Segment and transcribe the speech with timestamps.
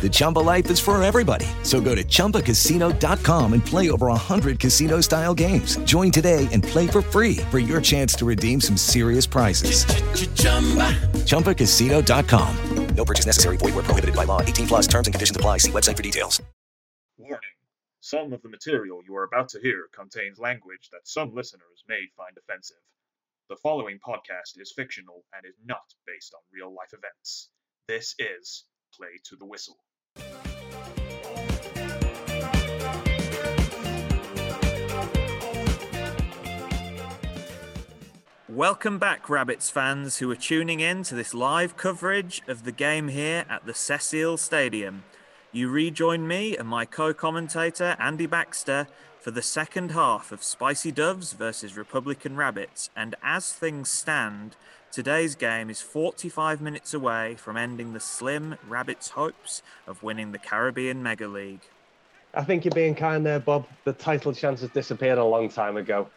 [0.00, 1.46] The Chumba life is for everybody.
[1.64, 5.76] So go to ChumbaCasino.com and play over 100 casino-style games.
[5.78, 9.84] Join today and play for free for your chance to redeem some serious prizes.
[11.26, 12.56] ChumbaCasino.com.
[12.94, 13.56] No purchase necessary.
[13.56, 14.40] Void were prohibited by law.
[14.42, 15.58] 18 plus terms and conditions apply.
[15.58, 16.42] See website for details.
[17.16, 17.54] Warning.
[18.00, 22.00] Some of the material you are about to hear contains language that some listeners may
[22.16, 22.82] find offensive.
[23.48, 27.50] The following podcast is fictional and is not based on real life events.
[27.86, 28.64] This is
[28.94, 29.78] Play to the Whistle.
[38.48, 43.08] Welcome back, Rabbits fans who are tuning in to this live coverage of the game
[43.08, 45.04] here at the Cecil Stadium.
[45.52, 48.88] You rejoin me and my co commentator, Andy Baxter,
[49.20, 52.90] for the second half of Spicy Doves versus Republican Rabbits.
[52.96, 54.56] And as things stand,
[54.92, 60.38] today's game is 45 minutes away from ending the slim Rabbits' hopes of winning the
[60.38, 61.62] Caribbean Mega League.
[62.34, 63.66] I think you're being kind there, Bob.
[63.84, 66.08] The title chances disappeared a long time ago.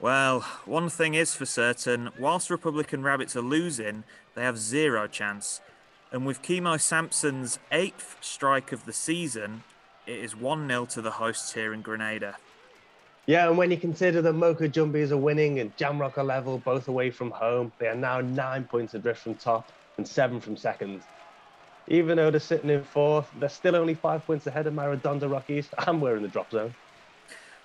[0.00, 4.04] Well, one thing is for certain whilst Republican Rabbits are losing,
[4.36, 5.60] they have zero chance.
[6.12, 9.64] And with Chemo Sampson's eighth strike of the season,
[10.08, 12.36] it is 1 0 to the hosts here in Grenada.
[13.26, 16.88] Yeah, and when you consider that Mocha Jumbies are winning and Jamrock are level, both
[16.88, 21.02] away from home, they are now nine points adrift from top and seven from second.
[21.88, 25.30] Even though they're sitting in fourth, they're still only five points ahead of my Redonda
[25.30, 26.74] Rockies, and we're in the drop zone.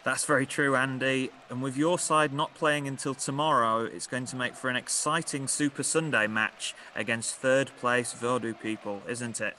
[0.04, 1.32] That's very true, Andy.
[1.50, 5.48] And with your side not playing until tomorrow, it's going to make for an exciting
[5.48, 9.56] Super Sunday match against third place Voodoo people, isn't it?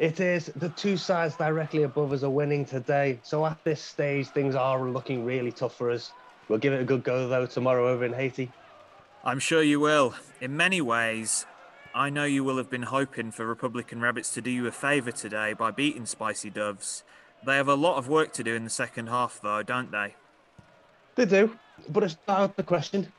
[0.00, 0.46] It is.
[0.56, 3.20] The two sides directly above us are winning today.
[3.22, 6.12] So at this stage, things are looking really tough for us.
[6.48, 8.50] We'll give it a good go, though, tomorrow over in Haiti.
[9.22, 10.14] I'm sure you will.
[10.40, 11.44] In many ways,
[11.94, 15.12] I know you will have been hoping for Republican Rabbits to do you a favour
[15.12, 17.04] today by beating Spicy Doves.
[17.44, 20.14] They have a lot of work to do in the second half, though, don't they?
[21.14, 21.58] They do,
[21.90, 23.12] but it's out the question.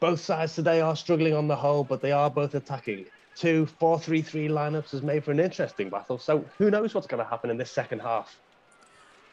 [0.00, 3.06] Both sides today are struggling on the whole, but they are both attacking.
[3.36, 7.06] Two 4 3 3 lineups has made for an interesting battle, so who knows what's
[7.06, 8.38] going to happen in this second half?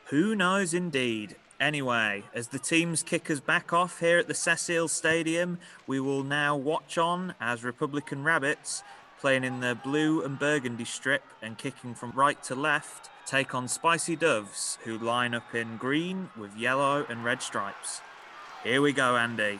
[0.05, 1.35] Who knows indeed.
[1.59, 6.23] Anyway, as the teams kick us back off here at the Cecil Stadium, we will
[6.23, 8.81] now watch on as Republican Rabbits,
[9.19, 13.67] playing in the blue and burgundy strip and kicking from right to left, take on
[13.67, 18.01] Spicy Doves, who line up in green with yellow and red stripes.
[18.63, 19.59] Here we go, Andy.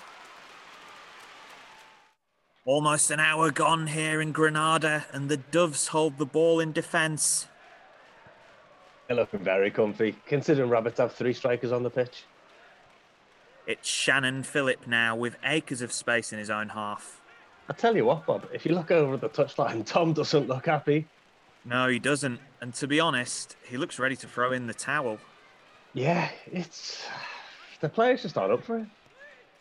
[2.63, 7.47] Almost an hour gone here in Grenada, and the Doves hold the ball in defence.
[9.07, 12.25] They're looking very comfy, considering Rabbits have three strikers on the pitch.
[13.65, 17.19] It's Shannon Phillip now with acres of space in his own half.
[17.67, 20.67] I tell you what, Bob, if you look over at the touchline, Tom doesn't look
[20.67, 21.07] happy.
[21.65, 22.39] No, he doesn't.
[22.59, 25.17] And to be honest, he looks ready to throw in the towel.
[25.93, 27.07] Yeah, it's.
[27.79, 28.87] The players just aren't up for it.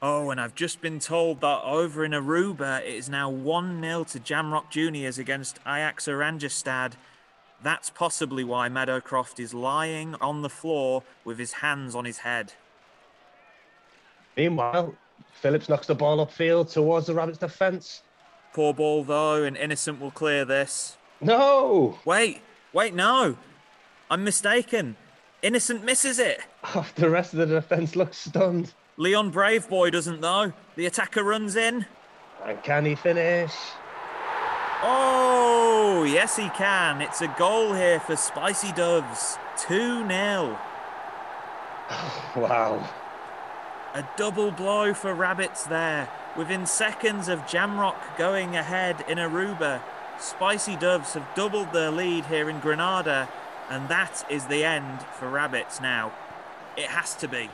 [0.02, 4.05] Oh, and I've just been told that over in Aruba, it is now 1 0
[4.05, 6.93] to Jamrock Juniors against Ajax Oranjestad.
[7.62, 12.55] That's possibly why Meadowcroft is lying on the floor with his hands on his head.
[14.38, 14.94] Meanwhile,
[15.35, 18.02] Phillips knocks the ball upfield towards the Rabbits' defence.
[18.55, 20.97] Poor ball, though, and Innocent will clear this.
[21.20, 21.99] No!
[22.06, 22.41] Wait,
[22.73, 23.37] wait, no!
[24.11, 24.97] I'm mistaken.
[25.43, 26.41] Innocent misses it.
[26.75, 28.73] Oh, the rest of the defence looks stunned.
[29.00, 30.52] Leon Braveboy doesn't, though.
[30.76, 31.87] The attacker runs in.
[32.44, 33.50] And can he finish?
[34.82, 37.00] Oh, yes, he can.
[37.00, 39.38] It's a goal here for Spicy Doves.
[39.56, 40.58] 2 0.
[42.37, 42.87] Wow.
[43.94, 46.11] A double blow for Rabbits there.
[46.37, 49.81] Within seconds of Jamrock going ahead in Aruba,
[50.19, 53.31] Spicy Doves have doubled their lead here in Grenada,
[53.70, 56.12] and that is the end for Rabbits now.
[56.76, 57.49] It has to be.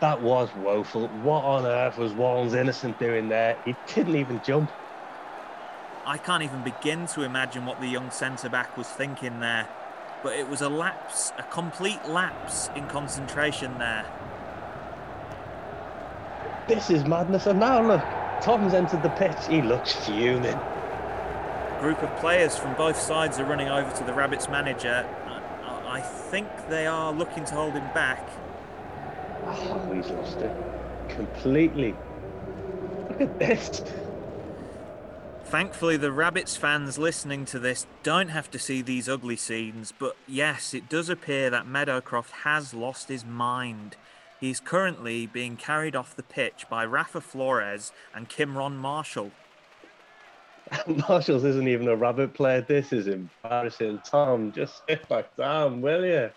[0.00, 1.08] That was woeful.
[1.08, 3.56] What on earth was Wallen's innocent doing there?
[3.64, 4.70] He didn't even jump.
[6.06, 9.68] I can't even begin to imagine what the young centre back was thinking there.
[10.22, 14.06] But it was a lapse, a complete lapse in concentration there.
[16.66, 17.46] This is madness.
[17.46, 18.02] And now look,
[18.40, 19.36] Tom's entered the pitch.
[19.48, 20.46] He looks fuming.
[20.46, 25.06] A group of players from both sides are running over to the Rabbits manager.
[25.86, 28.26] I think they are looking to hold him back.
[29.44, 30.56] Oh, he's lost it
[31.08, 31.94] completely.
[33.08, 33.82] Look at this.
[35.44, 40.16] Thankfully, the Rabbits fans listening to this don't have to see these ugly scenes, but
[40.28, 43.96] yes, it does appear that Meadowcroft has lost his mind.
[44.38, 49.32] He's currently being carried off the pitch by Rafa Flores and Kimron Marshall.
[51.08, 52.60] Marshalls isn't even a rabbit player.
[52.60, 54.00] This is embarrassing.
[54.04, 56.30] Tom, just sit back down, will you?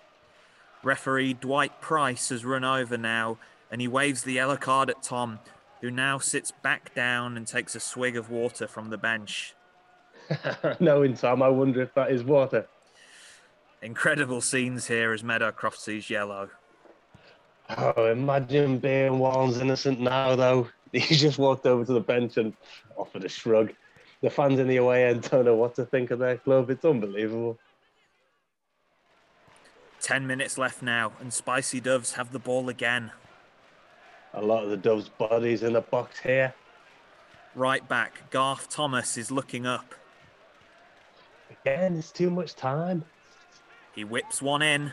[0.83, 3.37] Referee Dwight Price has run over now
[3.71, 5.39] and he waves the yellow card at Tom,
[5.81, 9.55] who now sits back down and takes a swig of water from the bench.
[10.79, 12.67] Knowing Tom, I wonder if that is water.
[13.81, 16.49] Incredible scenes here as Meadowcroft sees yellow.
[17.77, 20.67] Oh, imagine being Wallen's innocent now, though.
[20.93, 22.53] He just walked over to the bench and
[22.95, 23.73] offered a shrug.
[24.21, 26.69] The fans in the away end don't know what to think of their club.
[26.69, 27.57] It's unbelievable.
[30.03, 33.11] 10 minutes left now, and Spicy Doves have the ball again.
[34.33, 36.53] A lot of the Doves' bodies in the box here.
[37.55, 39.95] Right back, Garth Thomas is looking up.
[41.49, 43.05] Again, it's too much time.
[43.95, 44.91] He whips one in.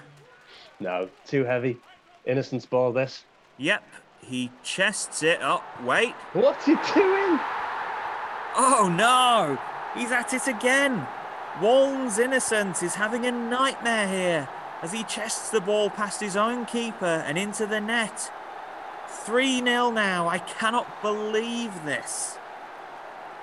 [0.79, 1.79] No, too heavy.
[2.25, 3.25] Innocence ball, this.
[3.59, 3.83] Yep,
[4.23, 5.65] he chests it up.
[5.83, 6.15] Wait.
[6.35, 7.41] What's he doing?
[8.57, 9.59] Oh no!
[9.99, 11.07] He's at it again!
[11.61, 14.49] Walton's Innocent is having a nightmare here
[14.83, 18.31] as he chests the ball past his own keeper and into the net.
[19.09, 20.29] 3 0 now.
[20.29, 22.37] I cannot believe this.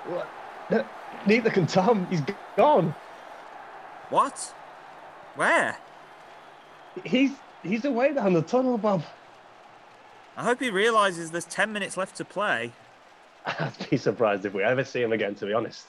[0.06, 0.28] What?
[0.70, 0.84] No,
[1.26, 2.06] neither can Tom.
[2.10, 2.22] He's
[2.56, 2.94] gone.
[4.10, 4.54] What?
[5.36, 5.76] Where?
[7.04, 7.32] He's
[7.62, 9.02] he's away down the tunnel, Bob.
[10.36, 12.72] I hope he realises there's 10 minutes left to play.
[13.46, 15.86] I'd be surprised if we ever see him again, to be honest.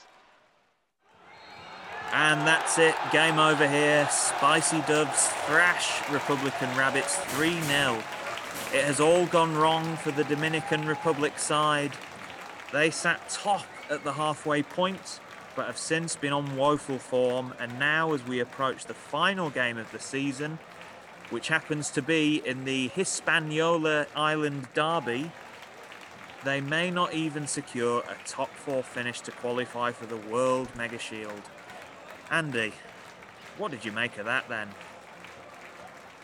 [2.12, 2.96] And that's it.
[3.12, 4.08] Game over here.
[4.10, 8.04] Spicy Doves thrash Republican Rabbits 3 0.
[8.74, 11.92] It has all gone wrong for the Dominican Republic side.
[12.72, 15.20] They sat top at the halfway point,
[15.56, 17.54] but have since been on woeful form.
[17.60, 20.60] And now, as we approach the final game of the season,
[21.30, 25.32] which happens to be in the Hispaniola Island Derby,
[26.44, 30.98] they may not even secure a top four finish to qualify for the World Mega
[30.98, 31.42] Shield.
[32.32, 32.74] Andy,
[33.58, 34.70] what did you make of that then?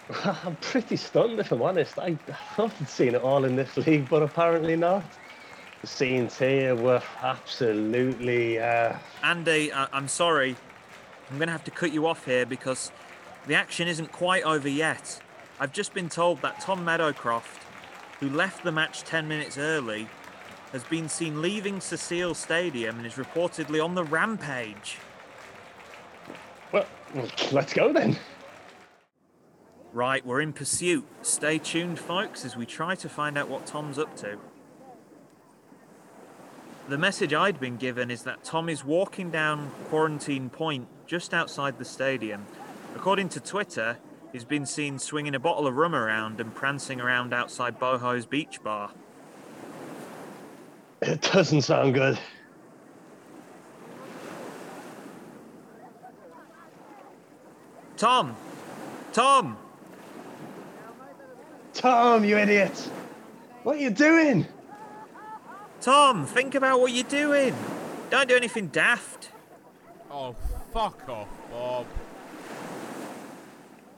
[0.23, 1.97] I'm pretty stunned, if I'm honest.
[1.97, 2.17] I,
[2.57, 5.03] I've seen it all in this league, but apparently not.
[5.81, 8.59] The scenes here were absolutely.
[8.59, 8.97] Uh...
[9.23, 10.55] Andy, I- I'm sorry.
[11.29, 12.91] I'm going to have to cut you off here because
[13.47, 15.19] the action isn't quite over yet.
[15.59, 17.63] I've just been told that Tom Meadowcroft,
[18.19, 20.07] who left the match 10 minutes early,
[20.71, 24.97] has been seen leaving Cecile Stadium and is reportedly on the rampage.
[26.75, 28.17] Well, let's go then.
[29.93, 31.05] Right, we're in pursuit.
[31.21, 34.37] Stay tuned, folks, as we try to find out what Tom's up to.
[36.89, 41.77] The message I'd been given is that Tom is walking down Quarantine Point just outside
[41.79, 42.45] the stadium.
[42.93, 43.97] According to Twitter,
[44.33, 48.61] he's been seen swinging a bottle of rum around and prancing around outside Boho's beach
[48.61, 48.91] bar.
[51.01, 52.19] It doesn't sound good.
[57.97, 58.35] Tom!
[59.13, 59.57] Tom!
[61.73, 62.77] Tom, you idiot!
[63.63, 64.45] What are you doing?
[65.81, 67.55] Tom, think about what you're doing.
[68.09, 69.29] Don't do anything daft.
[70.11, 70.35] Oh,
[70.73, 71.85] fuck off, Bob.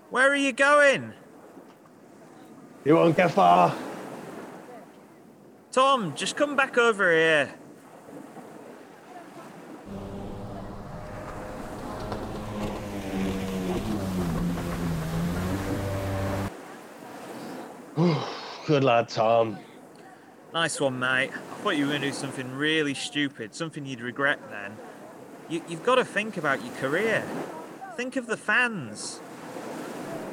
[0.09, 1.13] Where are you going?
[2.85, 3.75] You won't get far.
[5.71, 7.53] Tom, just come back over here.
[18.67, 19.57] Good lad, Tom.
[20.53, 21.31] Nice one, mate.
[21.33, 24.77] I thought you were going to do something really stupid, something you'd regret then.
[25.49, 27.27] You, you've got to think about your career.
[27.95, 29.19] Think of the fans.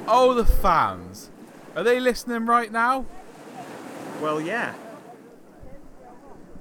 [0.06, 1.30] Oh, the fans.
[1.74, 3.06] Are they listening right now?
[4.20, 4.74] Well, yeah.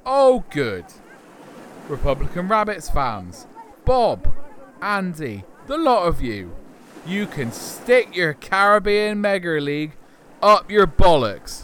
[0.06, 0.86] Oh, good.
[1.90, 3.46] Republican Rabbits fans,
[3.84, 4.34] Bob,
[4.82, 6.56] Andy, the lot of you,
[7.06, 9.92] you can stick your Caribbean Mega League
[10.44, 11.64] up your bollocks.